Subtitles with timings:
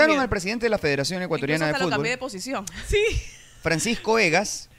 [0.00, 2.64] Consultaron al presidente de la Federación Ecuatoriana hasta de lo Fútbol, cambié de posición.
[2.88, 3.02] Sí.
[3.62, 4.70] Francisco Egas,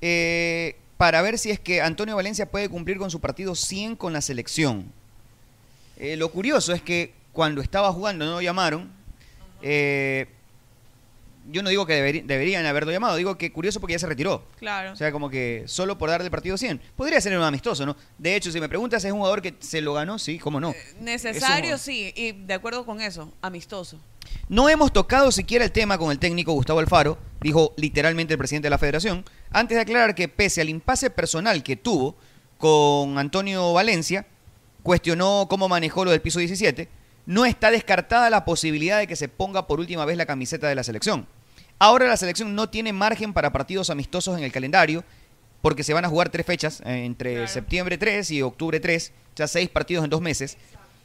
[0.00, 4.12] eh, para ver si es que Antonio Valencia puede cumplir con su partido 100 con
[4.12, 4.90] la selección.
[5.98, 8.90] Eh, lo curioso es que cuando estaba jugando no lo llamaron.
[9.60, 10.26] Eh,
[11.50, 14.46] yo no digo que deberían haberlo llamado, digo que curioso porque ya se retiró.
[14.58, 14.92] Claro.
[14.92, 16.80] O sea, como que solo por darle el partido 100.
[16.96, 17.96] Podría ser un amistoso, ¿no?
[18.16, 20.18] De hecho, si me preguntas, ¿es un jugador que se lo ganó?
[20.18, 20.74] Sí, ¿cómo no?
[21.00, 24.00] Necesario, sí, y de acuerdo con eso, amistoso.
[24.48, 28.66] No hemos tocado siquiera el tema con el técnico Gustavo Alfaro, dijo literalmente el presidente
[28.66, 32.16] de la federación, antes de aclarar que pese al impasse personal que tuvo
[32.58, 34.26] con Antonio Valencia,
[34.82, 36.88] cuestionó cómo manejó lo del piso 17,
[37.26, 40.74] no está descartada la posibilidad de que se ponga por última vez la camiseta de
[40.74, 41.26] la selección.
[41.78, 45.04] Ahora la selección no tiene margen para partidos amistosos en el calendario,
[45.62, 49.36] porque se van a jugar tres fechas, eh, entre septiembre 3 y octubre 3, o
[49.36, 50.58] sea, seis partidos en dos meses.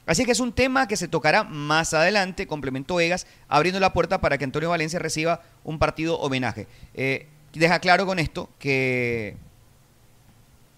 [0.05, 4.21] Así que es un tema que se tocará más adelante, complementó Egas, abriendo la puerta
[4.21, 6.67] para que Antonio Valencia reciba un partido homenaje.
[6.93, 9.37] Eh, deja claro con esto que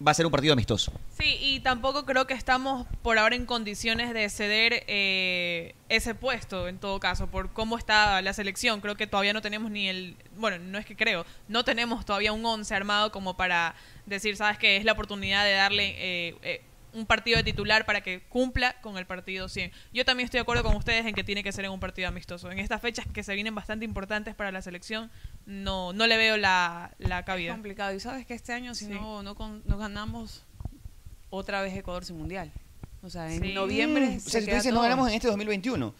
[0.06, 0.92] va a ser un partido amistoso.
[1.18, 6.68] Sí, y tampoco creo que estamos por ahora en condiciones de ceder eh, ese puesto,
[6.68, 8.80] en todo caso, por cómo está la selección.
[8.80, 10.16] Creo que todavía no tenemos ni el...
[10.36, 13.74] Bueno, no es que creo, no tenemos todavía un 11 armado como para
[14.06, 14.76] decir, ¿sabes qué?
[14.76, 16.62] Es la oportunidad de darle eh, eh,
[16.94, 19.72] un partido de titular para que cumpla con el partido 100.
[19.92, 22.08] Yo también estoy de acuerdo con ustedes en que tiene que ser en un partido
[22.08, 22.50] amistoso.
[22.50, 25.10] En estas fechas que se vienen bastante importantes para la selección,
[25.46, 27.52] no, no le veo la, la Es cabida.
[27.52, 27.94] complicado.
[27.94, 28.90] Y sabes que este año, si Sí.
[28.92, 30.44] no, no, con- no ganamos,
[31.30, 32.50] otra vez Ecuador sin mundial.
[33.02, 33.52] O sea, en Sí.
[33.52, 34.06] noviembre.
[34.06, 35.94] Mm, o se sea, si tú dices no ganamos en este 2021.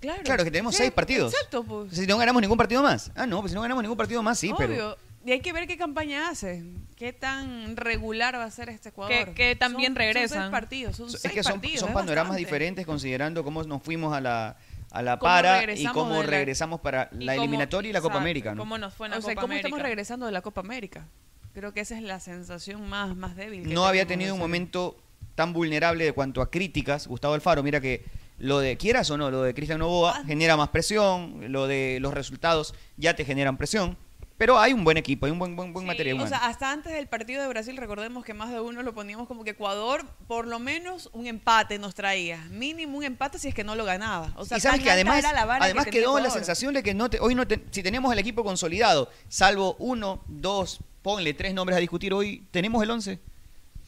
[0.00, 1.32] Claro, Claro, que tenemos seis partidos.
[1.32, 1.92] Exacto, pues.
[1.94, 3.10] Si no ganamos ningún partido más.
[3.16, 4.58] Ah, no, pues si no ganamos ningún partido más, sí, Obvio.
[4.58, 4.98] pero...
[5.26, 6.62] Y hay que ver qué campaña hace.
[6.96, 9.12] Qué tan regular va a ser este Ecuador.
[9.26, 10.28] Que- que también Son- regresan.
[10.28, 10.96] Son seis partidos.
[10.96, 12.38] Son es seis que son, partidos, son panoramas bastante.
[12.46, 14.56] diferentes considerando cómo nos fuimos a la,
[14.92, 18.00] a la Cómo para y cómo la- regresamos para Y la cómo- eliminatoria y la
[18.00, 18.54] Copa exacto, América.
[18.54, 18.58] ¿no?
[18.60, 19.68] ¿Cómo nos fue en la O sea, Copa ¿cómo América?
[19.68, 21.06] estamos regresando de la Copa América?
[21.54, 23.66] Creo que esa es la sensación más, más débil.
[23.66, 24.96] que no había tenido un momento
[25.34, 27.08] tan vulnerable de cuanto a críticas.
[27.08, 28.04] Gustavo Alfaro, mira que
[28.38, 30.24] lo de, quieras o no, lo de Cristian Novoa Ah.
[30.24, 33.96] genera más presión, lo de los resultados ya te generan presión,
[34.38, 36.70] pero hay un buen equipo, hay un buen, buen, buen Sí, material O sea, hasta
[36.70, 40.04] antes del partido de Brasil, recordemos que más de uno lo poníamos como que Ecuador,
[40.28, 42.38] por lo menos un empate nos traía.
[42.50, 44.32] Mínimo un empate si es que no lo ganaba.
[44.36, 47.18] O sea, y sabes que además, además que quedó la sensación de que no te-
[47.20, 51.80] hoy no te- si tenemos el equipo consolidado, salvo uno, dos, ponle tres nombres a
[51.80, 53.18] discutir hoy, ¿tenemos el 11?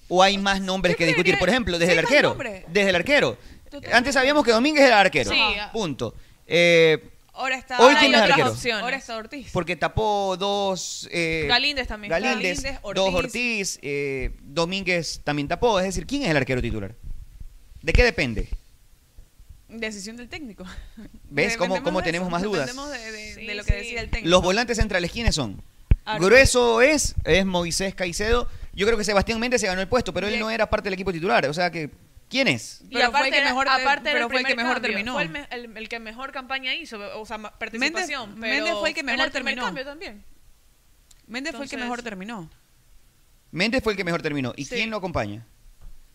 [0.08, 1.38] ¿O hay más nombres que discutir?
[1.38, 2.34] Por ejemplo, desde el arquero.
[2.68, 3.36] Desde el arquero.
[3.64, 3.94] Totalmente.
[3.94, 5.30] Antes sabíamos que Domínguez era el arquero.
[5.30, 5.38] Sí.
[5.72, 6.14] Punto.
[6.46, 8.50] Eh, Ahora está, Hoy ahora hay es otras arquero.
[8.50, 8.82] opciones.
[8.82, 9.50] Ahora está Ortiz.
[9.52, 11.08] porque tapó dos...
[11.12, 12.10] eh, Galíndez también.
[12.10, 13.14] Galíndez, Galíndez, dos Ortiz.
[13.14, 15.78] Ortiz, eh, Domínguez también tapó.
[15.78, 16.94] Es decir, ¿quién es el arquero titular?
[17.82, 18.48] ¿De qué depende?
[19.68, 20.64] Decisión del técnico.
[21.30, 22.66] ¿Ves cómo- Dependemos cómo de tenemos eso, más dudas?
[22.66, 23.78] Dependemos de, de- Sí, de lo que sí.
[23.78, 24.30] decía el técnico.
[24.30, 25.62] Los volantes centrales, ¿quiénes son?
[26.18, 28.48] Grueso es, es Moisés Caicedo.
[28.72, 30.94] Yo creo que Sebastián Méndez se ganó el puesto, pero él no era parte del
[30.94, 31.44] equipo titular.
[31.46, 31.90] O sea que,
[32.28, 32.80] ¿quién es?
[32.82, 34.90] Y Pero fue aparte, el que mejor te- aparte pero fue el que mejor cambio,
[34.90, 35.12] terminó.
[35.14, 38.30] Fue el, me- el- el que mejor campaña hizo, o sea, participación.
[38.36, 39.62] Méndez- pero Méndez fue el que mejor terminó.
[39.64, 40.24] cambio también.
[41.26, 42.50] Méndez fue el que mejor terminó.
[43.50, 44.52] Méndez fue el que mejor terminó.
[44.56, 44.74] ¿Y Sí.
[44.76, 45.44] quién lo acompaña?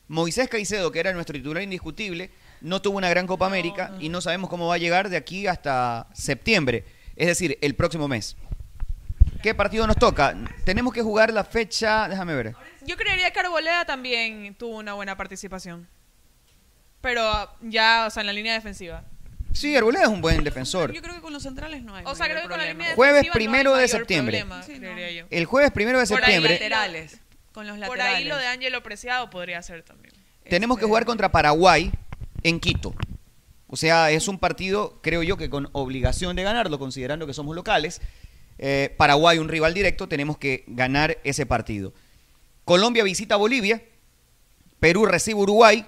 [0.08, 2.30] Moisés Caicedo, que era nuestro titular indiscutible,
[2.62, 4.02] no tuvo una gran Copa No, América no.
[4.02, 6.84] y no sabemos cómo va a llegar de aquí hasta septiembre,
[7.16, 8.36] es decir, el próximo mes.
[9.42, 10.36] ¿Qué partido nos toca?
[10.64, 12.56] Tenemos que jugar la fecha, déjame ver.
[12.86, 15.88] Yo creería que Arboleda también tuvo una buena participación.
[17.04, 19.04] Pero ya, o sea, en la línea defensiva.
[19.52, 20.92] Sí, Arboleda es un buen defensor.
[20.94, 22.04] Yo creo que con los centrales no hay.
[22.08, 22.80] O sea, creo que con la problema.
[22.80, 24.38] línea Jueves defensiva primero no hay de septiembre.
[24.40, 24.80] problema, Sí, no.
[24.80, 25.28] creería yo.
[25.30, 27.20] El jueves primero de Por ahí septiembre laterales.
[27.52, 28.16] Con los Por laterales.
[28.16, 30.14] ahí lo de Ángelo Preciado podría ser también.
[30.50, 31.92] tenemos que Este, jugar contra Paraguay
[32.42, 32.96] en Quito.
[33.68, 37.54] O sea, es un partido, creo yo, que con obligación de ganarlo, considerando que somos
[37.56, 38.02] locales.
[38.60, 41.94] Eh, Paraguay, un rival directo, tenemos que ganar ese partido.
[42.66, 43.82] Colombia visita a Bolivia.
[44.80, 45.86] Perú recibe a Uruguay.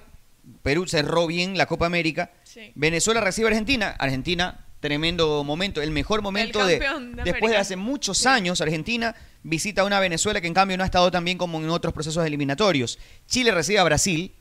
[0.62, 2.32] Perú cerró bien la Copa América.
[2.44, 2.72] Sí.
[2.76, 3.96] Venezuela recibe a Argentina.
[4.00, 6.80] Argentina, tremendo momento, el mejor momento de,
[7.24, 8.62] después de hace muchos años.
[8.62, 11.70] Argentina visita a una Venezuela que en cambio no ha estado tan bien como en
[11.70, 13.00] otros procesos eliminatorios.
[13.28, 14.34] Chile recibe a Brasil.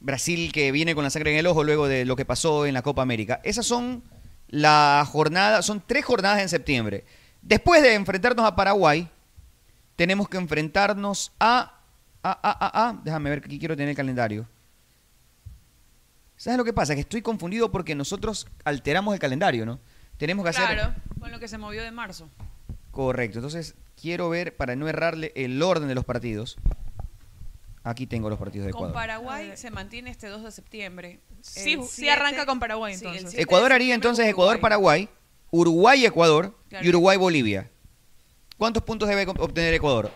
[0.00, 2.74] Brasil que viene con la sangre en el ojo luego de lo que pasó en
[2.74, 3.40] la Copa América.
[3.44, 4.02] Esas son
[4.48, 7.04] las jornadas, son tres jornadas en septiembre.
[7.42, 9.08] Después de enfrentarnos a Paraguay,
[9.96, 11.78] tenemos que enfrentarnos a...
[12.22, 14.46] a, a, a, a- déjame ver que aquí quiero tener el calendario.
[16.40, 16.94] ¿Sabes lo que pasa?
[16.94, 19.78] Que estoy confundido porque nosotros alteramos el calendario, ¿no?
[20.16, 20.64] Tenemos que hacer...
[20.64, 20.94] Claro.
[21.20, 22.30] Con lo que se movió de marzo.
[22.92, 23.40] Correcto.
[23.40, 26.56] Entonces, quiero ver, para no errarle, el orden de los partidos.
[27.84, 28.94] Aquí tengo los partidos de Con Ecuador.
[28.94, 31.20] Paraguay se mantiene este 2 de septiembre.
[31.42, 33.32] Sí, sí arranca con Paraguay, sí, entonces.
[33.32, 34.56] de Ecuador haría entonces con Uruguay.
[34.56, 35.08] Ecuador-Paraguay.
[35.50, 36.86] Uruguay-Ecuador Claro.
[36.86, 37.70] y Uruguay-Bolivia.
[38.56, 40.10] ¿Cuántos puntos debe obtener Ecuador?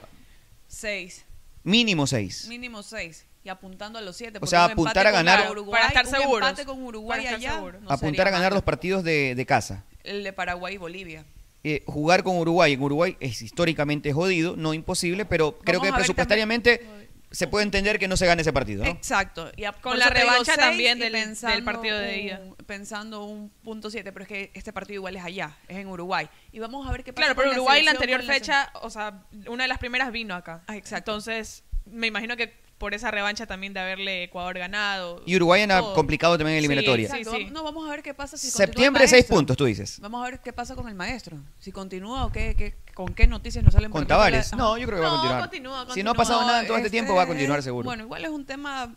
[0.69, 1.23] Seis.
[1.65, 2.47] Mínimo seis.
[2.49, 3.27] Mínimo seis.
[3.45, 4.39] Y apuntando a los siete.
[4.39, 6.49] O porque sea, un empate apuntar a con ganar- Uruguay, Para estar un seguros.
[6.49, 7.61] empate con Uruguay allá.
[7.81, 9.85] no Apuntar a ganar los partidos de, de casa.
[10.03, 11.25] El de Paraguay y Bolivia.
[11.63, 16.79] Eh, jugar con Uruguay en Uruguay es históricamente jodido, no imposible, pero creo que presupuestariamente
[16.79, 18.91] también- se puede entender que no se gane ese partido, ¿no?
[18.91, 19.51] Exacto.
[19.57, 22.41] Y a- Con la revancha también del- del partido de ida.
[22.67, 26.29] Pensando un punto siete, pero es que este partido igual es allá, es en Uruguay.
[26.53, 28.71] Y vamos a ver qué pasa Claro, pero Uruguay la selección, anterior con la fecha,
[28.81, 30.63] o sea, una de las primeras vino acá.
[30.67, 31.11] Ah, exacto.
[31.13, 35.23] Entonces, me imagino que por esa revancha también de haberle Ecuador ganado.
[35.25, 37.09] Y Uruguay anda complicado también en eliminatoria.
[37.11, 37.47] sí, sí.
[37.51, 39.99] No, vamos a ver qué pasa si Septiembre, seis puntos, tú dices.
[40.01, 41.39] Vamos a ver qué pasa con el maestro.
[41.59, 43.91] Si continúa o qué, qué- con qué noticias nos salen.
[43.91, 44.53] Con Tavares.
[44.53, 45.41] No, yo creo que va a continuar.
[45.41, 47.87] continúa, Si no ha pasado nada en todo este Este, tiempo, va a continuar seguro.
[47.87, 48.95] Bueno, igual es un tema.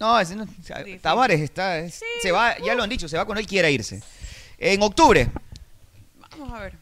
[0.00, 1.00] No, ese no- o sea, Difícil.
[1.02, 4.02] Tavares está, es- se va, ya lo han dicho, se va cuando él quiera irse.
[4.56, 5.28] En octubre,
[6.30, 6.72] Vamos a ver.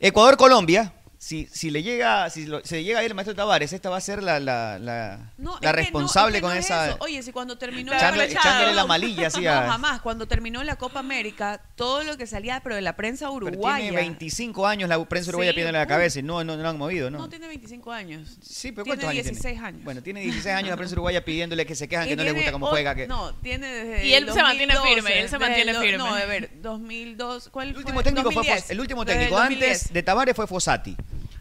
[0.00, 0.92] Ecuador-Colombia.
[1.26, 3.96] Si, si le llega, si lo- se llega a ir el maestro Tavares, esta va
[3.96, 6.56] a ser la, la, la, No, la es que no, responsable es que con no
[6.60, 6.86] es esa.
[6.90, 6.96] eso.
[7.00, 10.00] Oye, si cuando terminó Echando- la echándole la malilla así No, a- jamás.
[10.02, 13.82] Cuando terminó la Copa América, todo lo que salía, pero de la prensa Pero uruguaya.
[13.88, 16.68] tiene 25 años la prensa uruguaya Sí, pidiéndole la cabeza y no, no, no lo
[16.68, 17.18] han movido, ¿no?
[17.18, 18.38] No tiene 25 años.
[18.40, 19.66] Sí, pero tiene ¿cuántos años 16 tiene?
[19.66, 19.82] años.
[19.82, 22.36] Bueno, tiene 16 años la prensa uruguaya pidiéndole que se quejan, Y que no tiene
[22.38, 22.94] gusta cómo juega.
[22.94, 23.08] Que...
[23.08, 25.98] No, tiene desde Y él el se mantiene 2012, firme, él se mantiene el firme.
[25.98, 27.48] No, a ver, 2002.
[27.48, 27.80] ¿Cuál El fue?
[27.82, 28.64] último técnico fue 2010.
[28.66, 29.70] Fos- el último el técnico 2010.
[29.80, 30.96] antes de Tavares fue Fossati.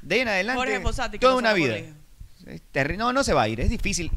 [0.05, 1.75] De ahí en adelante Jorge Fossati, que toda no una vida.
[2.73, 4.11] terri- No, no se va a ir, es difícil.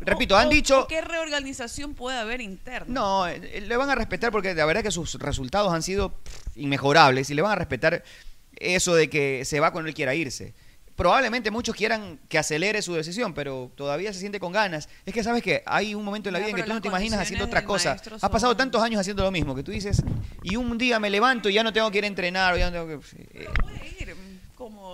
[0.00, 2.92] Repito, O- han dicho ¿Qué reorganización puede haber interna?
[2.92, 6.14] no, eh, le van a respetar porque la verdad que sus resultados han sido
[6.56, 8.02] inmejorables y le van a respetar
[8.56, 10.54] eso de que se va cuando él quiera irse.
[10.96, 14.88] Probablemente muchos quieran que acelere su decisión, pero todavía se siente con ganas.
[15.06, 16.80] Es que sabes que hay un momento en la Ya, vida en que tú no
[16.82, 17.92] te imaginas haciendo otra cosa.
[17.92, 20.02] Has pasado son- tantos años haciendo lo mismo que tú dices,
[20.42, 22.70] y un día me levanto y ya no tengo que ir a entrenar, o ya
[22.70, 23.48] no tengo que...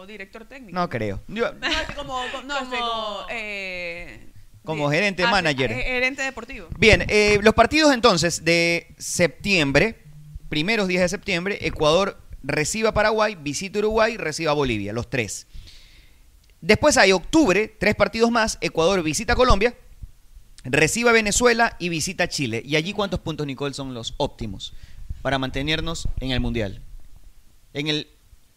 [0.07, 0.79] director técnico.
[0.79, 1.23] no creo.
[1.29, 4.31] Yo- No, como, como- no, Como- como, eh,
[4.65, 5.71] Como gerente ah, manager.
[5.73, 6.69] eh, gerente deportivo.
[6.79, 10.03] Bien, eh, los partidos entonces de septiembre,
[10.49, 15.47] primeros días de septiembre, Ecuador recibe a Paraguay, visita Uruguay, recibe a Bolivia, los tres.
[16.61, 19.75] Después hay octubre, tres partidos más, Ecuador visita Colombia,
[20.65, 22.63] recibe a Venezuela y visita a Chile.
[22.65, 24.73] ¿Y allí cuántos puntos, Nicole, son los óptimos
[25.21, 26.81] para mantenernos en el Mundial?
[27.75, 28.09] En el...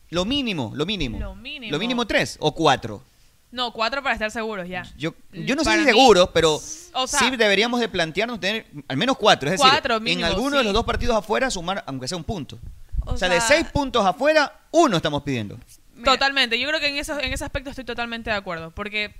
[0.09, 1.19] Lo mínimo, lo mínimo.
[1.19, 1.71] Lo mínimo.
[1.71, 3.03] Lo mínimo tres o cuatro.
[3.51, 4.83] No, cuatro para estar seguros ya.
[4.97, 8.65] Yo, yo no sé si mí, seguro, pero o sea, sí deberíamos de plantearnos tener
[8.87, 9.47] al menos cuatro.
[9.49, 10.57] Es decir, Cuatro en mínimo, alguno sí.
[10.57, 12.59] de los dos partidos afuera sumar, aunque sea un punto.
[13.05, 15.57] O, O sea, de seis puntos afuera, uno estamos pidiendo.
[15.95, 16.59] Mira, Totalmente.
[16.59, 18.71] Yo creo que en, eso, en ese aspecto estoy totalmente de acuerdo.
[18.71, 19.15] Porque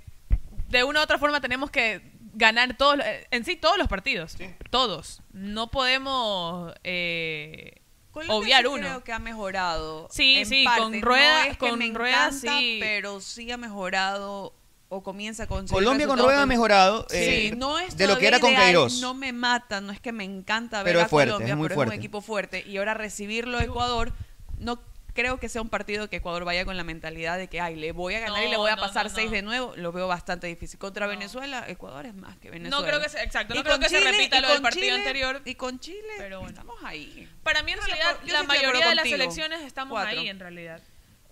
[0.68, 2.02] de una u otra forma tenemos que
[2.34, 4.36] ganar todos, los- en sí todos los partidos.
[4.70, 5.22] Todos.
[5.32, 7.80] No podemos eh,
[8.28, 8.78] obviar sí uno.
[8.86, 10.08] creo que ha mejorado.
[10.10, 10.80] Sí, en sí, parte.
[10.82, 12.78] con No Rueda- es que con me Rueda encanta, sí.
[12.80, 14.54] pero sí ha mejorado
[14.90, 18.26] o comienza con Colombia con Rueda ha mejorado eh, Sí, no es de lo que
[18.26, 19.00] era con Queiroz.
[19.02, 21.58] No me mata, no es que me encanta ver Pero a es fuerte, Colombia, es
[21.58, 21.94] muy pero fuerte.
[21.94, 22.64] es un equipo fuerte.
[22.66, 24.12] Y ahora recibirlo a Ecuador,
[24.58, 24.80] no
[25.20, 27.90] creo que sea un partido que Ecuador vaya con la mentalidad de que, ay, le
[27.90, 29.74] voy a ganar y le voy a no, pasar no, seis de nuevo.
[29.74, 30.78] Lo veo bastante difícil.
[30.78, 31.08] Contra.
[31.08, 32.76] Venezuela, Ecuador es más que Venezuela.
[32.80, 35.42] No creo que se- exacto, no creo que se repita lo del partido Chile- anterior.
[35.44, 36.50] Y con Chile, Pero bueno.
[36.50, 37.28] estamos ahí.
[37.42, 39.16] Para mí en realidad yo la de mayoría de las contigo.
[39.16, 40.20] selecciones estamos Cuatro.
[40.20, 40.80] ahí en realidad.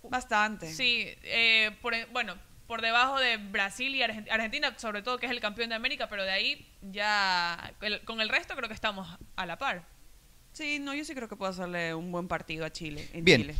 [0.03, 0.73] Bastante.
[0.73, 2.35] Sí, eh, por, bueno,
[2.67, 6.07] por debajo de Brasil y Argen- Argentina, sobre todo que es el campeón de América,
[6.09, 9.07] pero de ahí ya el- con el resto creo que estamos
[9.37, 9.83] a la par.
[10.57, 13.07] Sí, no, yo sí creo que puedo hacerle un buen partido a Chile.
[13.13, 13.41] En Bien.
[13.41, 13.55] Chile.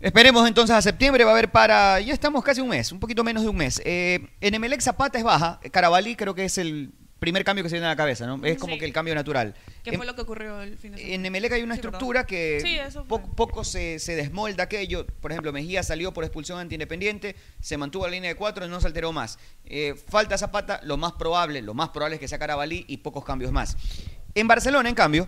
[0.00, 1.98] Esperemos entonces a septiembre, va a haber para...
[2.00, 3.82] Ya estamos casi un mes, un poquito menos de un mes.
[3.84, 7.74] Eh, en Emelec Zapata es baja, Carabalí creo que es el primer cambio que se
[7.76, 8.38] viene a la cabeza, ¿no?
[8.44, 8.78] Es como Sí.
[8.78, 9.56] que el cambio natural.
[9.82, 11.14] ¿Qué En- fue lo que ocurrió el fin de semana?
[11.16, 15.04] En Emelec hay una estructura que Sí, po- poco se, se desmolda aquello.
[15.20, 18.80] Por ejemplo, Mejía salió por expulsión anti-independiente, se mantuvo la línea de cuatro y no
[18.80, 19.40] se alteró más.
[19.64, 23.24] Eh, falta Zapata, lo más probable, lo más probable es que sea Carabalí y pocos
[23.24, 23.76] cambios más.
[24.36, 25.26] En Barcelona, en cambio,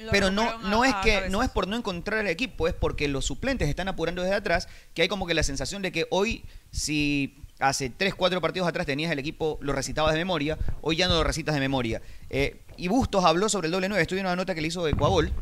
[0.00, 1.30] Lo pero no, no es que cabezas.
[1.30, 4.68] no es por no encontrar el equipo, es porque los suplentes están apurando desde atrás,
[4.94, 8.86] que hay como que la sensación de que hoy, si hace 3, 4 partidos atrás
[8.86, 12.00] tenías el equipo, lo recitabas de memoria, hoy ya no lo recitas de memoria.
[12.30, 14.88] Eh, y Bustos habló sobre el doble 9, estoy en una nota que le hizo
[14.88, 15.32] Ecuagol,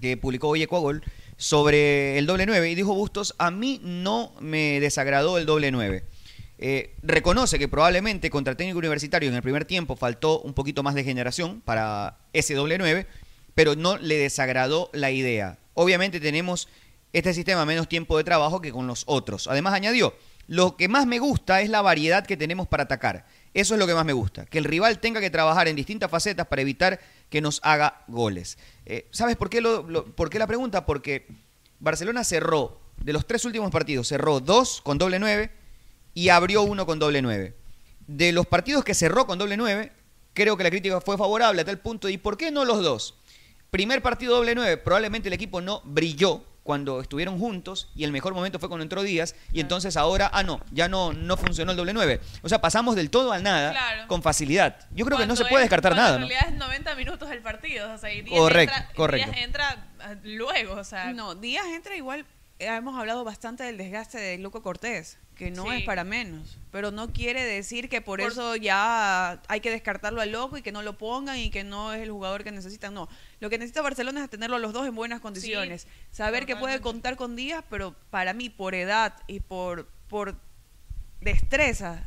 [0.00, 1.02] que publicó hoy Ecuagol,
[1.36, 6.04] sobre el doble 9, y dijo Bustos, a mí no me desagradó el doble 9.
[6.60, 10.82] Eh, reconoce que probablemente contra el técnico universitario en el primer tiempo faltó un poquito
[10.82, 13.06] más de generación para ese doble 9,
[13.58, 15.58] pero no le desagradó la idea.
[15.74, 16.68] Obviamente tenemos
[17.12, 19.48] este sistema menos tiempo de trabajo que con los otros.
[19.48, 20.14] Además añadió,
[20.46, 23.26] lo que más me gusta es la variedad que tenemos para atacar.
[23.54, 26.08] Eso es lo que más me gusta, que el rival tenga que trabajar en distintas
[26.08, 27.00] facetas para evitar
[27.30, 28.58] que nos haga goles.
[28.86, 30.86] Eh, ¿Sabes por qué, lo, por qué la pregunta?
[30.86, 31.26] Porque
[31.80, 35.50] Barcelona cerró, de los tres últimos partidos, cerró dos con doble nueve
[36.14, 37.56] y abrió uno con doble nueve.
[38.06, 39.90] De los partidos que cerró con doble nueve,
[40.32, 42.08] creo que la crítica fue favorable a tal punto.
[42.08, 43.16] ¿Y por qué no los dos?
[43.70, 48.34] Primer partido doble nueve, probablemente el equipo no brilló cuando estuvieron juntos y el mejor
[48.34, 51.76] momento fue cuando entró Díaz y entonces ahora, ah no, ya no, no funcionó el
[51.78, 52.20] doble nueve.
[52.42, 54.06] O sea, pasamos del todo al nada Claro.
[54.08, 54.86] con facilidad.
[54.94, 56.16] Yo creo que no se puede es- descartar nada.
[56.16, 56.28] En ¿no?
[56.28, 57.92] realidad es 90 minutos el partido.
[57.92, 59.30] O sea, y Díaz Correcto, entra, correcto.
[59.32, 61.12] Díaz entra ah, luego, o sea.
[61.12, 62.26] No, Díaz entra igual.
[62.58, 65.76] Hemos hablado bastante del desgaste de Luco Cortés, que no Sí.
[65.76, 66.58] es para menos.
[66.72, 70.62] Pero no quiere decir que por, Por- eso ya hay que descartarlo al loco y
[70.62, 72.92] que no lo pongan y que no es el jugador que necesitan.
[72.92, 73.08] No.
[73.40, 75.86] Lo que necesita Barcelona es tenerlo a los dos en buenas condiciones.
[76.10, 80.34] Saber que puede contar con Díaz, pero para mí, por edad y por, por
[81.20, 82.02] destreza,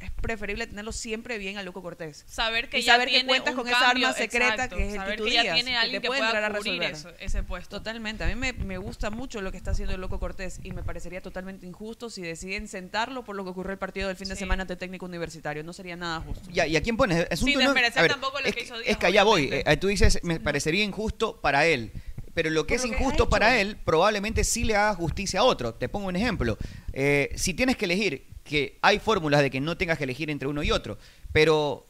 [0.00, 2.24] es preferible tenerlo siempre bien a Luco Cortés.
[2.28, 4.76] saber que Y ya saber que tiene cuentas un con esa cambio, arma secreta exacto,
[4.76, 6.44] que es el saber que ya Díaz, tiene que alguien te que, puede pueda entrar
[6.52, 6.92] a cubrir resolver.
[6.94, 7.76] eso, ese puesto.
[7.78, 8.22] Totalmente.
[8.24, 10.82] A mí me, me gusta mucho lo que está haciendo el Loco Cortés y me
[10.82, 14.36] parecería totalmente injusto si deciden sentarlo por lo que ocurrió el partido del fin de
[14.36, 15.64] semana ante técnico universitario.
[15.64, 16.48] No sería nada justo.
[16.52, 17.26] ¿Y a quién pones?
[17.30, 19.06] Es un Sin turno- desmerecer a ver, tampoco lo es, que hizo Díaz, Es que
[19.06, 19.50] allá voy.
[19.52, 21.90] Eh, tú dices, me parecería injusto para él.
[22.34, 25.40] Pero lo que Por es lo que injusto para él, probablemente sí le haga justicia
[25.40, 25.74] a otro.
[25.74, 26.56] Te pongo un ejemplo.
[26.92, 30.48] Eh, si tienes que elegir, que hay fórmulas de que no tengas que elegir entre
[30.48, 30.98] uno y otro,
[31.32, 31.86] pero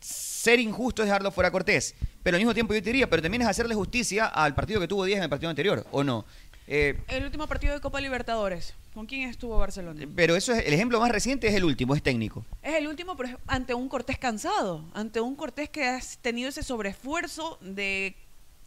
[0.00, 1.94] ser injusto es dejarlo fuera a Cortés.
[2.22, 4.88] Pero al mismo tiempo yo te diría, pero también es hacerle justicia al partido que
[4.88, 6.24] tuvo Díaz en el partido anterior, ¿o no?
[6.66, 8.74] Eh, El último partido de Copa Libertadores.
[8.94, 10.04] ¿Con quién estuvo Barcelona?
[10.16, 12.44] pero eso es el ejemplo más reciente es el último, es técnico.
[12.62, 14.84] Es el último, pero es ante un Cortés cansado.
[14.94, 18.16] Ante un Cortés que ha tenido ese sobreesfuerzo de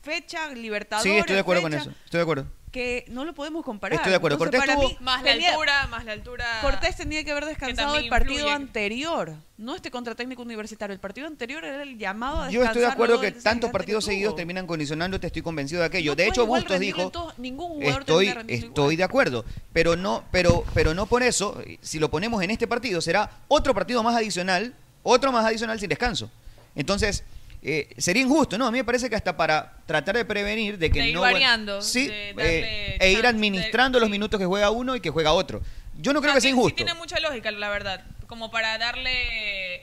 [0.03, 1.11] fecha, Libertadores.
[1.11, 1.89] Sí, estoy de acuerdo con eso.
[2.05, 2.45] Estoy de acuerdo.
[2.71, 3.97] Que no lo podemos comparar.
[3.97, 4.35] Estoy de acuerdo.
[4.43, 6.45] Entonces, Cortés para tuvo- mí, Más la tenía- altura, más la altura.
[6.63, 8.51] Cortés tenía que haber descansado el partido influye.
[8.55, 10.91] anterior, no este contra técnico universitario.
[10.91, 12.69] El partido anterior era el llamado a Yo descansar.
[12.71, 16.13] estoy de acuerdo que tantos partidos que seguidos terminan condicionándote, estoy convencido de aquello.
[16.13, 18.97] No de hecho, Bustos dijo, ningún jugador estoy, estoy igual.
[18.97, 23.01] de acuerdo, pero no, pero, pero no por eso, si lo ponemos en este partido,
[23.01, 26.31] será otro partido más adicional, otro más adicional sin descanso.
[26.75, 27.23] Entonces,
[27.63, 28.67] eh, sería injusto, ¿no?
[28.67, 31.21] A mí me parece que hasta para tratar de prevenir de que De ir no...
[31.21, 34.11] variando, sí, de darle eh, e ir administrando de- los sí.
[34.11, 35.61] minutos que juega uno y que juega otro.
[35.99, 36.69] Yo no O creo que sea injusto.
[36.69, 38.03] Sí tiene mucha lógica, la verdad.
[38.27, 39.11] Como para darle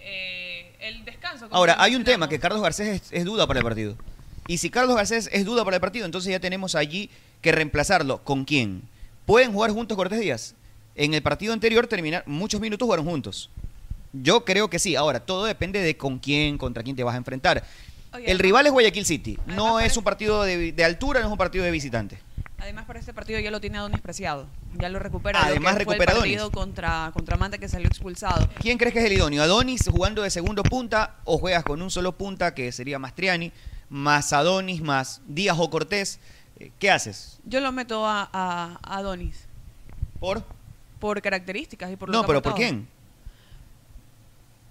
[0.03, 1.49] eh, el descanso.
[1.51, 3.97] Ahora, hay un tema, que Carlos Garcés es, es duda para el partido.
[4.47, 7.11] Y si Carlos Garcés es duda para el partido, entonces ya tenemos allí
[7.41, 8.23] que reemplazarlo.
[8.25, 8.83] ¿Con quién?
[9.27, 10.55] ¿Pueden jugar juntos Cortés Díaz?
[10.97, 13.49] En el partido anterior terminar, muchos minutos jugaron juntos.
[14.12, 14.97] Yo creo que sí.
[14.97, 17.64] Ahora, todo depende de con quién, contra quién te vas a enfrentar.
[18.12, 19.37] Oye, el rival es Guayaquil City.
[19.38, 22.19] además No es un partido de, de altura, no es un partido de visitante.
[22.59, 24.47] Además, para este partido ya lo tiene Adonis Preciado.
[24.79, 25.43] Ya lo recupera.
[25.43, 28.49] Además, lo que fue el partido contra, contra Manta que salió expulsado.
[28.61, 29.43] ¿Quién crees que es el idóneo?
[29.43, 33.50] ¿Adonis jugando de segundo punta o juegas con un solo punta, que sería Mastriani,
[33.88, 36.19] más Adonis, más Díaz o Cortés?
[36.59, 37.38] Eh, ¿Qué haces?
[37.45, 39.47] Yo lo meto a, a, a Adonis
[40.19, 40.45] ¿Por?
[40.99, 42.87] por características y por lo No, que pero ¿por quién?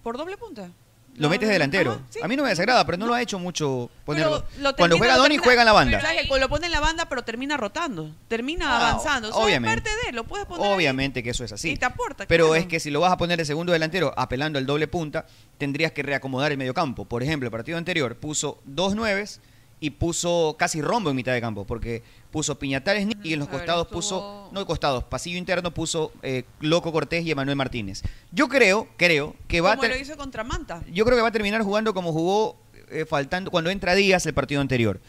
[0.04, 0.70] Por doble punta.
[1.18, 1.92] Lo metes de delantero.
[1.94, 2.20] Ajá, sí.
[2.24, 4.46] A mí no me desagrada, pero no, lo ha hecho mucho ponerlo.
[4.60, 5.98] Lo Cuando juega lo termina- juega en la banda.
[5.98, 8.16] Pero ¿sabes que Lo pone en la banda, pero termina rotando.
[8.30, 9.28] Termina Ah, avanzando.
[9.30, 9.90] O sea, obviamente.
[9.90, 10.74] es parte de, lo puedes poner ahí.
[10.74, 11.72] Obviamente que eso es así.
[11.72, 12.62] Y te aporta, Pero claro.
[12.62, 15.26] es que si lo vas a poner de segundo delantero apelando al doble punta,
[15.58, 17.04] tendrías que reacomodar el medio campo.
[17.04, 19.42] Por ejemplo, el partido anterior puso dos nueves
[19.82, 23.58] y puso casi rombo en mitad de campo, porque puso Piñatares y en los ver,
[23.58, 28.04] costados estuvo- puso, no costados, pasillo interno puso eh, Loco Cortés y Emanuel Martínez.
[28.32, 30.84] Yo creo, creo que va a lo hizo contra Manta.
[30.92, 32.58] yo creo que va a terminar jugando como jugó
[32.90, 35.00] eh, faltando cuando entra Díaz el partido anterior.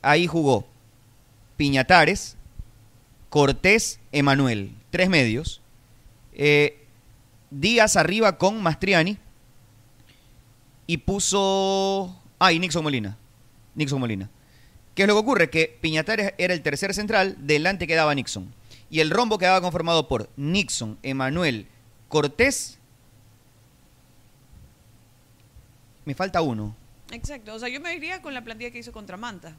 [0.00, 0.66] Ahí jugó
[1.56, 2.36] Piñatares,
[3.28, 5.60] Cortés, Emanuel, tres medios.
[6.32, 6.78] Eh,
[7.50, 9.18] Díaz arriba con Mastriani
[10.86, 13.16] y puso ah y Nixon Molina.
[13.74, 14.30] Nixon Molina.
[14.94, 15.50] ¿Qué es lo que ocurre?
[15.50, 18.52] Que Piñatares era el tercer central, delante quedaba Nixon.
[18.90, 21.66] Y el rombo quedaba conformado por Nixon, Emanuel,
[22.08, 22.78] Cortés.
[26.04, 26.76] Me falta uno.
[27.10, 27.54] Exacto.
[27.54, 29.56] O sea, yo me iría con la plantilla que hizo contra Manta.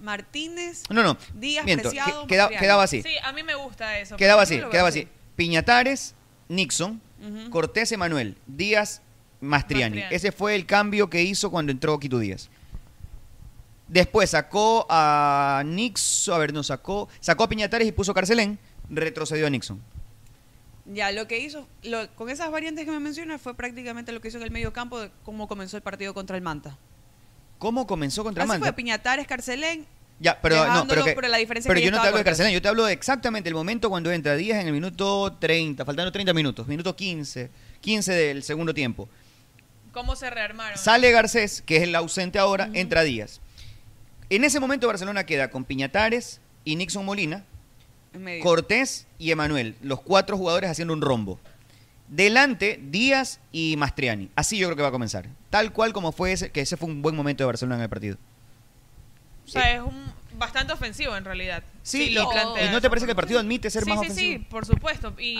[0.00, 1.16] Martínez, No, no.
[1.34, 3.02] Díaz, miento, Preciado, queda- quedaba así.
[3.02, 4.16] Sí, a mí me gusta eso.
[4.16, 5.00] Quedaba así, quedaba así.
[5.02, 5.08] así.
[5.36, 6.14] Piñatares,
[6.48, 7.00] Nixon.
[7.50, 9.00] Cortés Emanuel, Díaz,
[9.40, 9.94] Mastriani.
[9.98, 10.14] Mastriani.
[10.16, 12.50] Ese fue el cambio que hizo cuando entró Quito Díaz.
[13.92, 18.58] Después sacó a Nixon, a ver, no sacó, sacó a Piñatares y puso Carcelén,
[18.88, 19.82] retrocedió a Nixon.
[20.86, 24.28] Ya, lo que hizo, lo- con esas variantes que me mencionas, fue prácticamente lo que
[24.28, 26.78] hizo en el medio campo de cómo comenzó el partido contra el Manta.
[27.58, 28.64] ¿Cómo comenzó contra Así Manta?
[28.64, 29.86] fue, Piñatares, Carcelén,
[30.18, 32.24] Ya, pero no, pero, que- la diferencia pero que yo no te hablo de.
[32.24, 35.84] Carcelén, yo te hablo de exactamente el momento cuando entra Díaz en el minuto 30,
[35.84, 37.50] faltando 30 minutos, minuto 15,
[37.82, 39.06] 15 del segundo tiempo.
[39.92, 40.78] ¿Cómo se rearmaron?
[40.78, 43.41] Sale Garcés, que es el ausente ahora, entra Díaz.
[44.34, 47.44] En ese momento Barcelona queda con Piñatares y Nixon Molina,
[48.18, 48.42] medio.
[48.42, 51.38] Cortés y Emanuel, los cuatro jugadores haciendo un rombo.
[52.08, 54.30] Delante, Díaz y Mastriani.
[54.34, 55.26] Así yo creo que va a comenzar.
[55.50, 57.88] Tal cual como fue ese, que ese fue un buen momento de Barcelona en el
[57.90, 58.16] partido.
[59.44, 60.02] O sea, es un
[60.34, 61.62] bastante ofensivo en realidad.
[61.82, 64.00] Sí, lo y- plantea ¿y no te parece que el partido admite ser sí, más
[64.00, 64.38] sí, ofensivo?
[64.38, 65.14] Sí, por supuesto.
[65.18, 65.36] Y,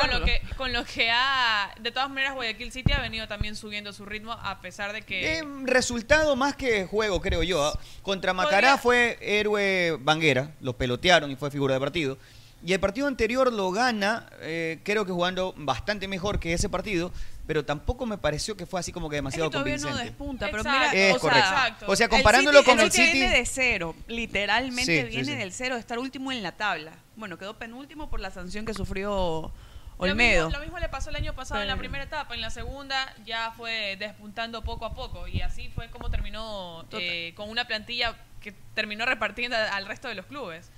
[0.00, 3.56] con lo que con lo que ha de todas maneras Guayaquil City ha venido también
[3.56, 7.64] subiendo su ritmo a pesar de que Eh, resultado más que juego, creo yo.
[7.64, 7.78] ¿ah?
[8.02, 12.18] Contra Macará Podría- fue héroe Banguera, lo pelotearon y fue figura de partido.
[12.64, 17.12] Y el partido anterior lo gana, eh, creo que jugando bastante mejor que ese partido,
[17.46, 20.10] pero tampoco me pareció que fue así como que Es demasiado que todavía no convincente.
[20.10, 20.78] despunta, pero Exacto.
[20.90, 21.48] mira, Es o sea, correcto.
[21.50, 21.86] exacto.
[21.88, 23.18] O sea, el comparándolo City- con el City City.
[23.18, 25.36] viene de cero, literalmente Sí, sí, viene sí.
[25.38, 26.92] del cero, de estar último en la tabla.
[27.16, 29.52] Bueno, quedó penúltimo por la sanción que sufrió
[29.98, 30.46] Lo Olmedo.
[30.46, 32.50] mismo, lo mismo le pasó el año pasado en la Pero- primera etapa, en la
[32.50, 37.66] segunda ya fue despuntando poco a poco y así fue como terminó eh, con una
[37.66, 40.70] plantilla que terminó repartiendo al resto de los clubes.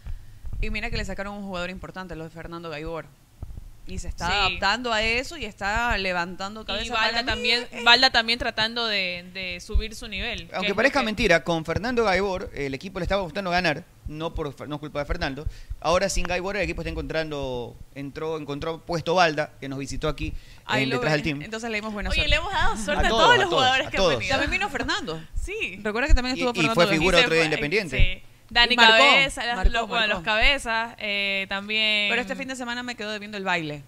[0.61, 3.07] Y mira que le sacaron un jugador importante, lo de Fernando Gaibor.
[3.87, 4.33] Y se está Sí.
[4.33, 6.87] adaptando a eso y está levantando cabeza.
[6.87, 10.49] Y Valda también, eh, Valda también tratando de, de subir su nivel.
[10.49, 14.33] que Aunque parezca que- mentira, con Fernando Gaibor el equipo le estaba gustando ganar, no
[14.33, 15.47] por no es culpa de Fernando.
[15.81, 20.33] Ahora sin Gaibor el equipo está encontrando, entró, encontró puesto Balda, que nos visitó aquí
[20.65, 21.43] ahí en detrás del team.
[21.43, 22.31] Entonces le dimos buena Oye, suerte.
[22.31, 24.29] le hemos dado suerte A a, todos, a los todos, jugadores a que han venido.
[24.31, 25.23] También vino Fernando.
[25.35, 25.79] Sí.
[25.83, 26.99] Recuerda que también Y- estuvo y Fernando fue López.
[26.99, 27.99] figura Y otro día fue- Independiente.
[28.25, 28.34] Sí.
[28.55, 30.15] Dani marcó, Cabeza, las- marcó, los, bueno, marcó.
[30.15, 32.09] los cabezas, eh, también.
[32.11, 33.83] Pero este fin de semana me quedo debiendo el baile.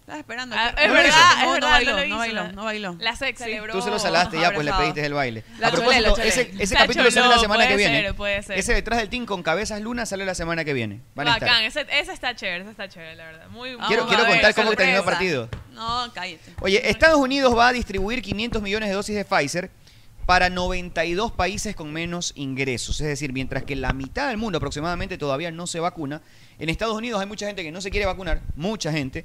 [0.00, 0.56] Estaba esperando.
[0.58, 1.18] Ah, es No verdad, hizo.
[1.18, 2.96] es No, no verdad, bailó, no no bailó, no bailó.
[2.98, 3.44] La sex Sí.
[3.44, 3.74] celebró.
[3.74, 5.44] Tú se lo salaste ya, pues le pediste el baile.
[5.58, 6.28] La a propósito, la cholé.
[6.28, 8.00] ese, ese La capítulo sale la semana que viene.
[8.00, 8.58] ser, puede ser.
[8.58, 11.00] Ese detrás del team con cabezas luna sale la semana que viene.
[11.14, 11.46] Van a estar.
[11.46, 13.48] Bacán, ese, ese está chévere, ese está chévere, la verdad.
[13.50, 15.48] Muy, Quiero- quiero ver, contar cómo terminó el partido.
[15.72, 16.54] No, cállate.
[16.62, 19.70] Oye, Estados Unidos va a distribuir 500 millones de dosis de Pfizer
[20.28, 23.00] para 92 países con menos ingresos.
[23.00, 26.20] Es decir, mientras que la mitad del mundo aproximadamente todavía no se vacuna,
[26.58, 29.24] en Estados Unidos hay mucha gente que no se quiere vacunar, mucha gente,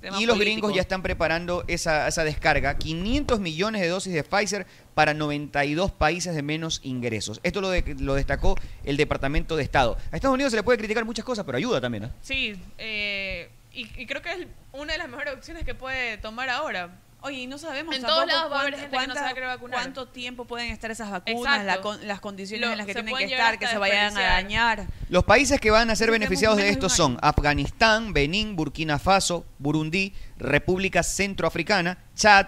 [0.00, 0.62] Tema y los político.
[0.68, 2.78] gringos ya están preparando esa, esa descarga.
[2.78, 7.38] 500 millones de dosis de Pfizer para 92 países de menos ingresos.
[7.42, 9.98] Esto lo, de- lo destacó el Departamento de Estado.
[10.10, 12.04] A Estados Unidos se le puede criticar muchas cosas, pero ayuda también.
[12.04, 12.10] ¿eh?
[12.22, 16.48] Sí, eh, y, y creo que es una de las mejores opciones que puede tomar
[16.48, 16.96] ahora.
[17.22, 19.14] Oye, y no sabemos En tampoco todos lados va a haber cuánta- gente que no
[19.14, 19.80] se va a cuánta- querer vacunar.
[19.80, 23.14] cuánto tiempo pueden estar esas vacunas, la con- las condiciones Lo- en las que tienen
[23.16, 24.86] que estar, que se vayan a dañar.
[25.08, 27.18] Los países que van a ser beneficiados de un son.
[27.20, 32.46] Afganistán, Benín, Burkina Faso, Burundi, República Centroafricana, Chad,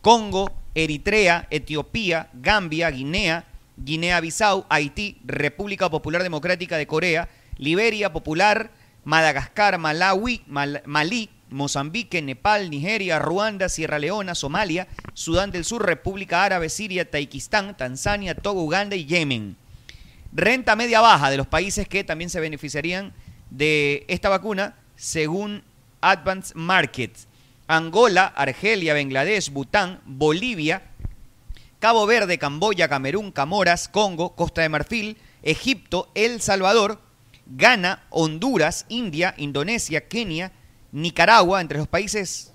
[0.00, 3.44] Congo, Eritrea, Etiopía, Gambia, Guinea,
[3.76, 8.70] Guinea-Bissau, Haití, República Popular Democrática de Corea, Liberia Popular,
[9.04, 16.44] Madagascar, Malawi, Mal- Malí, Mozambique, Nepal, Nigeria, Ruanda, Sierra Leona, Somalia, Sudán del Sur, República
[16.44, 19.56] Árabe, Siria, Taikistán, Tanzania, Togo, Uganda y Yemen
[20.36, 23.14] renta media baja de los países que también se beneficiarían
[23.50, 25.62] de esta vacuna según
[26.02, 27.26] Advanced Markets.
[27.68, 30.82] Angola, Argelia, Bangladesh, Bután, Bolivia,
[31.80, 37.00] Cabo Verde, Camboya, Camerún, Camoras, Congo, Costa de Marfil, Egipto, El Salvador,
[37.46, 40.52] Ghana, Honduras, India, Indonesia, Kenia,
[40.92, 42.52] Nicaragua, entre los países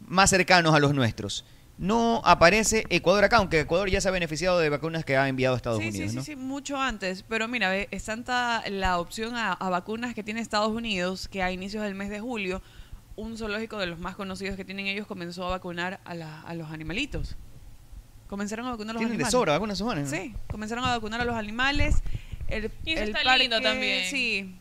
[0.00, 1.44] más cercanos a los nuestros.
[1.78, 5.54] No aparece Ecuador acá, aunque Ecuador ya se ha beneficiado de vacunas que ha enviado
[5.54, 6.10] a Estados sí, Unidos.
[6.10, 6.22] sí, ¿no?
[6.24, 7.24] sí, sí, mucho antes.
[7.28, 11.40] Pero mira, ve, es tanta la opción a, a vacunas que tiene Estados Unidos que
[11.42, 12.62] a inicios del mes de julio,
[13.14, 16.54] un zoológico de los más conocidos que tienen ellos comenzó a vacunar a, la- a
[16.54, 17.36] los animalitos.
[18.26, 19.32] Comenzaron a vacunar a los Tienen de animales.
[19.32, 20.10] sobra vacunas humanas.
[20.10, 20.16] ¿no?
[20.16, 21.96] Sí, comenzaron a vacunar a los animales.
[22.48, 24.04] El, Y eso el está parque, lindo también.
[24.10, 24.54] Sí,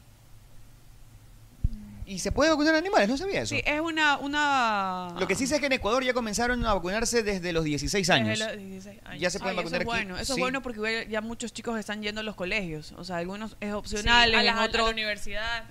[2.07, 3.09] ¿Y se puede vacunar a animales?
[3.09, 3.53] No sabía eso.
[3.53, 5.13] sí, es una, una...
[5.19, 8.09] Lo que sí sé es que en Ecuador ya comenzaron a vacunarse desde los 16
[8.09, 8.39] años.
[8.39, 9.19] Desde los 16 años.
[9.21, 10.05] Ya se pueden Ay, eso vacunar es aquí.
[10.05, 10.39] bueno, eso Sí.
[10.39, 12.93] es bueno porque ya muchos chicos están yendo a los colegios.
[12.97, 15.63] O sea, algunos es Sí, opcional, a en la, a otros la universidad.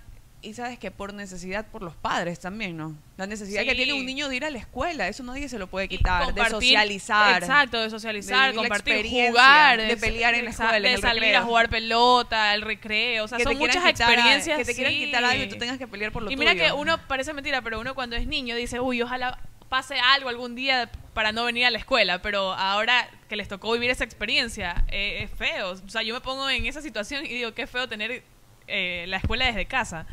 [0.46, 2.94] Y sabes que por necesidad, por los padres también, ¿no?
[3.16, 5.66] La necesidad que tiene un niño de ir a la escuela, eso nadie se lo
[5.66, 7.42] puede quitar, de socializar.
[7.42, 9.80] Exacto, de socializar, compartir, jugar.
[9.80, 11.40] de pelear en la escuela, De salir recreo.
[11.40, 13.24] a jugar pelota, el recreo.
[13.24, 14.58] O sea, que son quieran muchas quitar a- experiencias.
[14.58, 15.04] que te quieran sí.
[15.06, 16.64] quitar algo y tú tengas que pelear por lo Y mira tuyo.
[16.64, 20.54] que uno parece mentira, pero uno cuando es niño dice, uy, ojalá pase algo algún
[20.54, 24.84] día para no venir a la escuela, pero ahora que les tocó vivir esa experiencia,
[24.88, 25.70] eh, es feo.
[25.72, 28.22] O sea, yo me pongo en esa situación y digo, qué feo tener
[28.66, 30.06] eh, la escuela desde casa.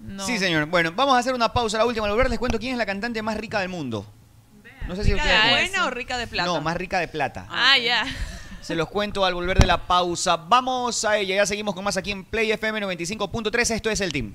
[0.00, 0.24] No.
[0.24, 0.66] Sí, señor.
[0.66, 1.78] Bueno, vamos a hacer una pausa.
[1.78, 2.06] La última.
[2.06, 4.06] Al volver les cuento quién es la cantante más rica del mundo.
[4.86, 6.46] No sé si ¿Rica de buena o rica de plata?
[6.46, 7.46] No, más rica de plata.
[7.50, 8.06] Ah, ya.
[8.60, 10.36] Se los cuento al volver de la pausa.
[10.36, 11.36] Vamos a ella.
[11.36, 13.74] Ya seguimos con más aquí en Play FM 95.3.
[13.74, 14.34] Esto es el team.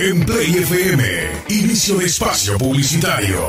[0.00, 1.02] En Play FM,
[1.48, 3.40] inicio de espacio publicitario.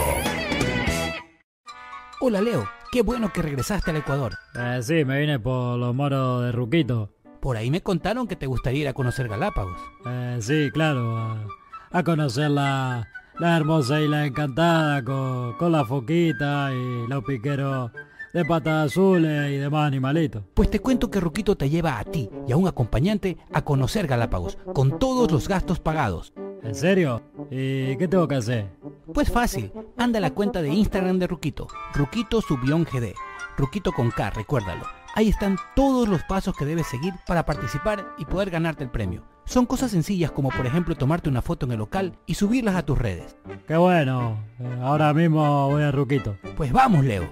[2.21, 4.33] Hola Leo, qué bueno que regresaste al Ecuador.
[4.55, 7.11] Eh, sí, me vine por los moros de Ruquito.
[7.39, 9.79] Por ahí me contaron que te gustaría ir a conocer Galápagos.
[10.07, 11.45] Eh, sí, claro, a,
[11.91, 13.07] a conocer la,
[13.37, 17.91] la hermosa isla encantada con, con la foquita y los piqueros
[18.33, 20.43] de patas azules y demás animalitos.
[20.53, 24.07] Pues te cuento que Ruquito te lleva a ti y a un acompañante a conocer
[24.07, 26.33] Galápagos, con todos los gastos pagados.
[26.61, 27.21] ¿En serio?
[27.49, 28.69] ¿Y qué tengo que hacer?
[29.13, 33.13] Pues fácil, anda a la cuenta de Instagram de Ruquito, Ruquito Subión GD,
[33.57, 34.85] Ruquito con K, recuérdalo.
[35.15, 39.23] Ahí están todos los pasos que debes seguir para participar y poder ganarte el premio.
[39.45, 42.85] Son cosas sencillas como por ejemplo tomarte una foto en el local y subirlas a
[42.85, 43.35] tus redes.
[43.67, 44.37] Qué bueno,
[44.81, 46.37] ahora mismo voy a Ruquito.
[46.55, 47.27] Pues vamos Leo.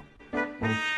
[0.60, 0.96] Thank you.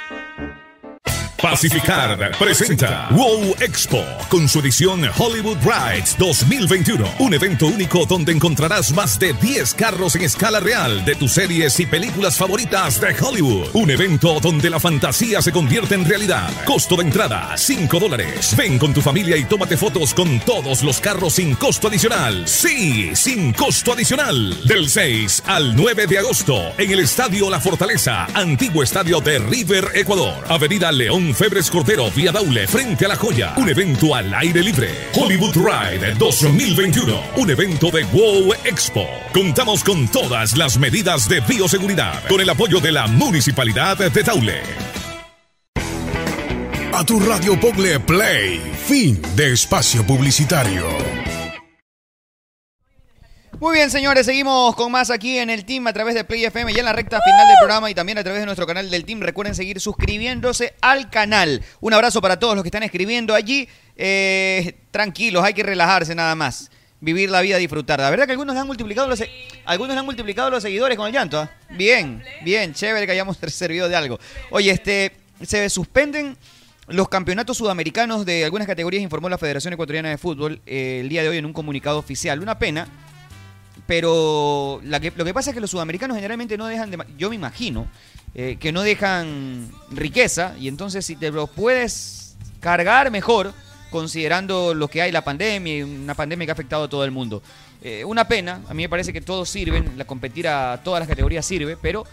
[1.42, 7.06] Pacificar presenta Wow Expo con su edición Hollywood Rides 2021.
[7.20, 11.80] Un evento único donde encontrarás más de 10 carros en escala real de tus series
[11.80, 13.70] y películas favoritas de Hollywood.
[13.74, 16.50] Un evento donde la fantasía se convierte en realidad.
[16.66, 18.54] Costo de entrada 5 dólares.
[18.58, 22.48] Ven con tu familia y tómate fotos con todos los carros sin costo adicional.
[22.48, 24.58] Sí, sin costo adicional.
[24.66, 29.92] Del 6 al 9 de agosto en el Estadio La Fortaleza, antiguo estadio de River,
[29.94, 30.44] Ecuador.
[30.50, 33.54] Avenida León Febres Cordero, Vía Daule, frente a La Joya.
[33.58, 34.90] Un evento al aire libre.
[35.14, 37.22] Hollywood Ride 2021.
[37.38, 39.08] Un evento de WOW Expo.
[39.34, 42.24] Contamos con todas las medidas de bioseguridad.
[42.28, 44.62] Con el apoyo de la Municipalidad de Daule.
[46.94, 48.62] A tu radio Pogle Play.
[48.88, 51.29] Fin de espacio publicitario.
[53.60, 56.72] Muy bien, señores, seguimos con más aquí en el Team a través de Play FM,
[56.72, 59.04] ya en la recta final del programa y también a través de nuestro canal del
[59.04, 59.20] Team.
[59.20, 61.62] Recuerden seguir suscribiéndose al canal.
[61.82, 63.68] Un abrazo para todos los que están escribiendo allí.
[63.98, 66.72] Eh, tranquilos, hay que relajarse nada más.
[67.02, 68.00] Vivir la vida, disfrutar.
[68.00, 69.22] La verdad que algunos le han multiplicado los,
[69.66, 71.42] algunos han multiplicado los seguidores con el llanto.
[71.42, 71.52] ¿ah?
[71.72, 74.22] Bien, bien, chévere que hayamos servido de algo.
[74.52, 75.12] Oye, este,
[75.44, 76.38] se suspenden
[76.88, 81.24] los campeonatos sudamericanos de algunas categorías, informó la Federación Ecuatoriana de Fútbol eh, el día
[81.24, 82.40] de hoy en un comunicado oficial.
[82.40, 82.88] Una pena,
[83.90, 87.04] pero la que- lo que pasa es que los sudamericanos generalmente no dejan de...
[87.18, 87.88] Yo me imagino
[88.36, 93.52] eh, que no dejan riqueza y entonces si te lo puedes cargar mejor,
[93.90, 97.42] considerando lo que hay, la pandemia, una pandemia que ha afectado a todo el mundo.
[97.82, 101.10] Eh, una pena, a mí me parece que todos sirven, la competir a todas las
[101.10, 102.06] categorías sirve, pero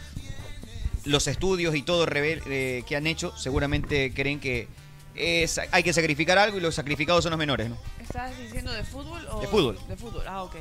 [1.04, 4.66] los estudios y todo reve- eh, que han hecho seguramente creen que
[5.14, 7.76] es, hay que sacrificar algo y los sacrificados son los menores, ¿no?
[8.00, 9.40] ¿Estás diciendo de fútbol o...?
[9.42, 9.78] De fútbol.
[9.88, 10.56] De fútbol, ah, ok.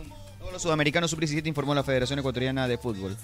[0.45, 3.17] Todos los sudamericanos sub-17 informó la Federación Ecuatoriana de Fútbol.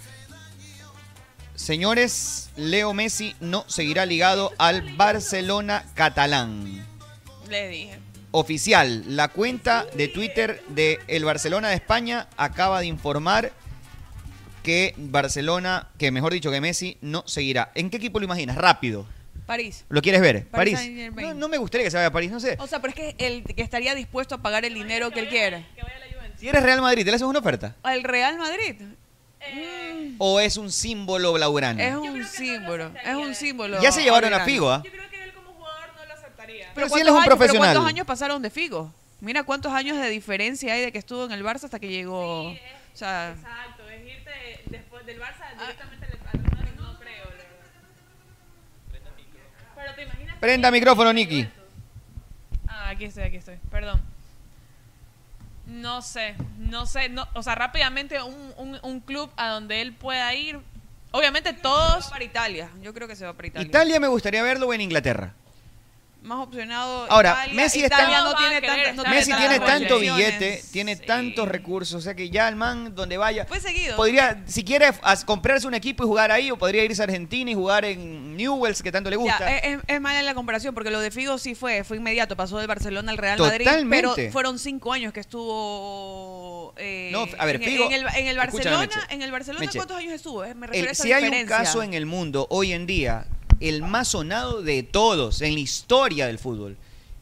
[1.53, 6.83] Señores, Leo Messi no seguirá ligado al Barcelona catalán.
[7.47, 7.99] Le dije.
[8.31, 13.51] Oficial, la cuenta de Twitter de el Barcelona de España acaba de informar
[14.63, 17.71] que Barcelona, que mejor dicho que Messi, no seguirá.
[17.75, 18.57] ¿En qué equipo lo imaginas?
[18.57, 19.05] Rápido.
[19.45, 19.85] París.
[19.89, 20.47] ¿Lo quieres ver?
[20.47, 20.79] París.
[21.13, 22.57] No, no me gustaría que se vaya a París, no sé.
[22.57, 25.29] O sea, pero es que el que estaría dispuesto a pagar el dinero que él
[25.29, 25.67] quiere.
[26.41, 27.75] Si eres Real Madrid, ¿te le haces una oferta?
[27.83, 28.75] Al Real Madrid.
[30.17, 31.83] ¿O es un símbolo blaugrana?
[31.87, 32.91] Es un símbolo.
[33.03, 33.79] Es un símbolo.
[33.79, 34.39] Ya se llevaron a.
[34.43, 34.81] Figo, ¿ah?
[36.73, 37.73] Pero si ¿cuántos él es un años- pero profesional.
[37.75, 38.91] ¿Cuántos años pasaron de Figo?
[39.19, 42.49] Mira cuántos años de diferencia hay de que estuvo en el Barça hasta que llegó.
[42.49, 42.55] o
[42.95, 44.31] sea, Exacto, es irte
[44.65, 47.25] después del Barça directamente al Barcelona, no creo.
[49.75, 50.39] Pero.
[50.39, 51.47] Prenda micrófono, Nicky.
[52.67, 53.57] Ah, aquí estoy, aquí estoy.
[53.69, 54.01] Perdón.
[55.71, 59.93] No sé, no sé, no, o sea, rápidamente un, un, un club a donde él
[59.93, 60.59] pueda ir.
[61.11, 62.07] Obviamente todos.
[62.09, 62.69] para Italia.
[62.81, 63.67] Yo creo que se va para Italia.
[63.67, 65.33] Italia me gustaría verlo en Inglaterra.
[66.23, 67.07] Más opcionado.
[67.09, 67.53] Ahora, Italia.
[67.55, 69.99] Messi Italia está- no No va a tiene querer tanta- no estar Messi tiene tanto
[69.99, 71.01] billete, tiene Sí.
[71.07, 73.95] tantos recursos, o sea que ya el man donde vaya Fue seguido.
[73.97, 74.91] podría, si quiere
[75.25, 78.83] comprarse un equipo y jugar ahí, o podría irse a Argentina y jugar en Newells
[78.83, 79.51] que tanto le gusta.
[79.57, 82.59] es, es- es mala la comparación porque lo de Figo sí fue, fue inmediato, pasó
[82.59, 84.13] del Barcelona al Real Madrid, Totalmente.
[84.15, 88.27] pero fueron cinco años que estuvo eh, No, a ver, en, Figo- en el, en
[88.27, 89.77] el escúchame, Barcelona, en el Barcelona Meche.
[89.77, 90.43] ¿cuántos años estuvo?
[90.45, 92.85] Eh, Me El- refiero a esa si hay un caso en el mundo hoy en
[92.85, 93.25] día,
[93.61, 96.77] el más sonado de todos en la historia del fútbol,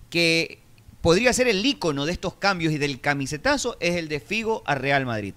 [0.10, 0.60] que
[1.02, 4.76] podría ser el ícono de estos cambios y del camisetazo, es el de Figo a
[4.76, 5.34] Real Madrid.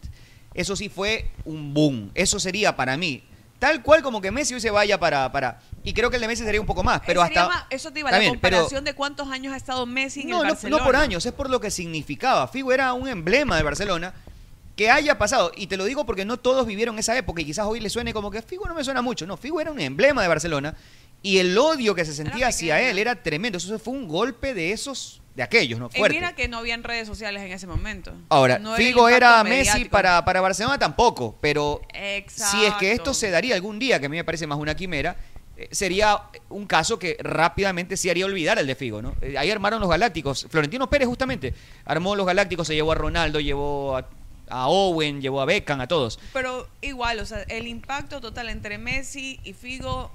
[0.55, 2.11] Eso sí fue un boom.
[2.15, 3.23] Eso sería para mí.
[3.59, 5.61] Tal cual como que Messi hoy se vaya para, para...
[5.85, 7.47] Y creo que el de Messi sería un poco más, pero hasta...
[7.47, 10.39] más- eso te iba, la pero- comparación de cuántos años ha estado Messi en no,
[10.39, 10.79] el no, Barcelona.
[10.81, 12.49] no por años, es por lo que significaba.
[12.49, 14.15] Figo era un emblema de Barcelona
[14.77, 15.53] que haya pasado.
[15.57, 18.13] Y te lo digo porque no todos vivieron esa época y quizás hoy le suene
[18.13, 19.27] como que Figo no me suena mucho.
[19.27, 20.75] No, Figo era un emblema de Barcelona
[21.23, 23.59] y el odio que se sentía hacia él era tremendo.
[23.59, 25.89] Eso fue un golpe de esos, de aquellos, ¿no?
[25.95, 26.17] Y Fuerte.
[26.17, 28.13] mira que no habían redes sociales en ese momento.
[28.29, 32.59] Ahora, No Figo era Messi para, para Barcelona tampoco, pero Exacto.
[32.59, 34.75] si es que esto se daría algún día, que a mí me parece más una
[34.75, 35.17] quimera,
[35.57, 39.15] eh, sería un caso que rápidamente sí haría olvidar el de Figo, ¿no?
[39.21, 40.47] Eh, Ahí armaron los Galácticos.
[40.51, 41.55] Florentino Pérez justamente
[41.85, 44.09] armó los Galácticos, se llevó a Ronaldo, llevó a,
[44.53, 46.19] a Owen, llevó a Beckham, a todos.
[46.33, 50.13] Pero igual, o sea, el impacto total entre Messi y Figo,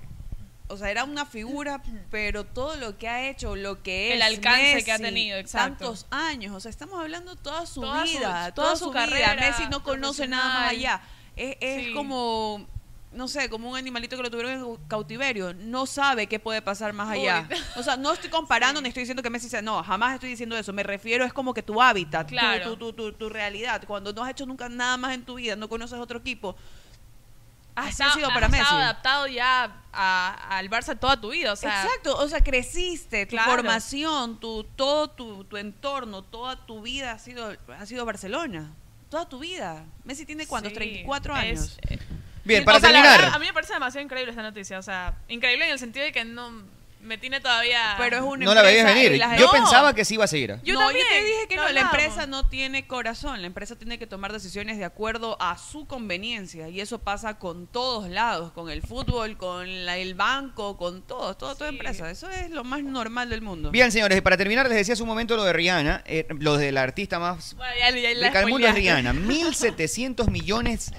[0.68, 4.22] o sea, era una figura, pero todo lo que ha hecho, lo que es El
[4.22, 5.86] alcance Messi, que ha tenido, exacto.
[5.86, 8.92] tantos años, o sea, estamos hablando toda su Toda su- vida, toda toda, su su,
[8.92, 9.36] carrera.
[9.36, 11.02] Messi no conoce nada más allá.
[11.36, 11.94] Es, es Sí.
[11.94, 12.68] como
[13.12, 16.94] no sé, como un animalito que lo tuvieron en cautiverio, no sabe qué puede pasar
[16.94, 17.48] más allá.
[17.50, 17.58] Uy.
[17.78, 20.58] O sea, no estoy comparando ni estoy diciendo que Messi sea, no, jamás estoy diciendo
[20.58, 20.74] eso.
[20.74, 22.76] Me refiero es como que tu hábitat, tu- Claro.
[22.76, 23.84] tu, tu, tu, tu realidad.
[23.88, 26.56] Cuando no has hecho nunca nada más en tu vida, no conoces otro equipo,
[27.76, 28.64] así Está- ha sido para has Messi.
[28.64, 33.26] estado adaptado ya a- al Barça toda tu vida, o sea, Exacto, o sea, creciste,
[33.26, 33.52] tu Claro.
[33.52, 38.74] formación, tu, todo tu, tu entorno, toda tu vida ha sido, ha sido Barcelona.
[39.10, 39.86] Toda tu vida.
[40.04, 41.78] Messi tiene cuántos, Sí, 34 es-
[42.48, 43.20] Bien, o para sea, la terminar.
[43.22, 46.06] verdad, a mí me parece demasiado increíble esta noticia, o sea, increíble en el sentido
[46.06, 46.64] de que no
[47.08, 49.22] me tiene todavía Pero es una no la veías venir.
[49.40, 50.58] Yo pensaba que sí iba a seguir.
[50.64, 53.76] Yo no, también, yo te dije que no, la empresa no tiene corazón, la empresa
[53.78, 58.52] tiene que tomar decisiones de acuerdo a su conveniencia y eso pasa con todos lados,
[58.52, 61.64] con el fútbol, con la- el banco, con todo, toda Sí.
[61.66, 63.72] empresa, eso es lo más normal del mundo.
[63.72, 66.58] Bien, señores, y para terminar, les decía hace un momento lo de Rihanna, eh, lo
[66.58, 68.76] de la artista más Bueno, ya- ya la de mundo es.
[68.76, 69.14] Rihanna.
[69.14, 70.92] 1.700 millones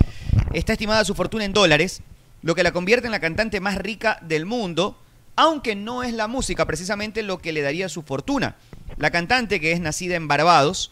[0.52, 2.02] está estimada su fortuna en dólares,
[2.42, 4.98] lo que la convierte en la cantante más rica del mundo,
[5.38, 8.57] aunque no es la música precisamente lo que le daría su fortuna.
[8.96, 10.90] La cantante, que es nacida en Barbados,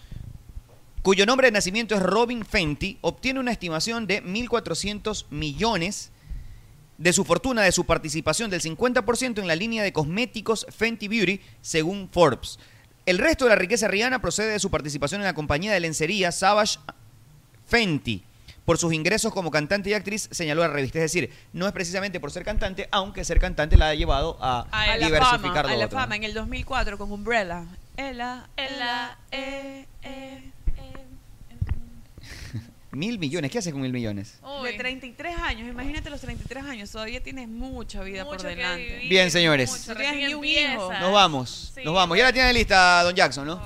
[1.03, 6.13] cuyo nombre de nacimiento es Robin Fenty, obtiene una estimación de 1.400 millones
[6.97, 11.41] de su fortuna, de su participación del 50% en la línea de cosméticos Fenty Beauty,
[11.61, 12.61] según Forbes.
[13.05, 16.31] El resto de la riqueza Rihanna procede de su participación en la compañía de lencería
[16.31, 16.79] Savage
[17.67, 18.23] Fenty.
[18.67, 20.99] Por sus ingresos como cantante y actriz, señaló la revista.
[20.99, 24.67] Es decir, no es precisamente por ser cantante, aunque ser cantante la ha llevado a,
[24.71, 25.99] A la diversificar fama, lo a la otro.
[25.99, 27.65] fama en el 2004 con Umbrella.
[27.97, 30.43] Ella, Ella, ella, eh, eh.
[32.93, 34.39] Mil millones, ¿qué haces con mil millones?
[34.43, 38.83] Uy, De 33 años, imagínate los 33 años, todavía tienes mucha vida mucho por delante.
[38.83, 39.71] vivir, Bien, señores.
[39.71, 40.73] mucho, No tienes recién ni un empieza.
[40.73, 40.93] hijo.
[40.95, 41.83] Nos vamos, Sí.
[41.85, 42.17] nos vamos.
[42.17, 43.61] Ya la tiene lista, don Jackson, ¿no?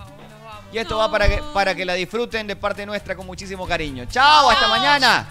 [0.72, 4.04] Y esto va para que, para que la disfruten de parte nuestra con muchísimo cariño.
[4.06, 4.50] ¡Chao!
[4.50, 5.26] ¡Hasta mañana!